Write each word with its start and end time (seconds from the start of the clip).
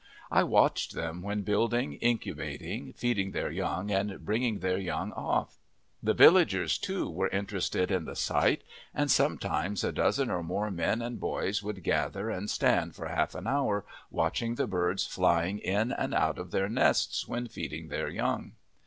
I 0.31 0.41
watched 0.41 0.95
them 0.95 1.21
when 1.21 1.43
building, 1.43 1.93
incubating, 1.93 2.91
feeding 2.93 3.33
their 3.33 3.51
young, 3.51 3.91
and 3.91 4.19
bringing 4.25 4.57
their 4.57 4.79
young 4.79 5.11
off. 5.11 5.59
The 6.01 6.15
villagers, 6.15 6.79
too, 6.79 7.07
were 7.07 7.27
interested 7.27 7.91
in 7.91 8.05
the 8.05 8.15
sight, 8.15 8.63
and 8.95 9.11
sometimes 9.11 9.83
a 9.83 9.91
dozen 9.91 10.31
or 10.31 10.41
more 10.41 10.71
men 10.71 11.03
and 11.03 11.19
boys 11.19 11.61
would 11.61 11.83
gather 11.83 12.31
and 12.31 12.49
stand 12.49 12.95
for 12.95 13.09
half 13.09 13.35
an 13.35 13.45
hour 13.45 13.85
watching 14.09 14.55
the 14.55 14.65
birds 14.65 15.05
flying 15.05 15.59
in 15.59 15.91
and 15.91 16.15
out 16.15 16.39
of 16.39 16.49
their 16.49 16.67
nests 16.67 17.27
when 17.27 17.45
feeding 17.47 17.89
their 17.89 18.09
young. 18.09 18.53